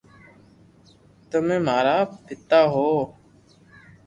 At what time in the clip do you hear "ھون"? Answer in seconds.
2.71-2.99